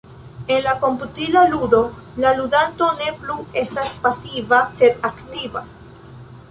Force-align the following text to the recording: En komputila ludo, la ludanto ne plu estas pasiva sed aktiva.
En 0.53 0.63
komputila 0.85 1.43
ludo, 1.51 1.81
la 2.25 2.31
ludanto 2.39 2.89
ne 3.03 3.13
plu 3.21 3.37
estas 3.65 3.93
pasiva 4.07 4.65
sed 4.81 5.03
aktiva. 5.13 5.67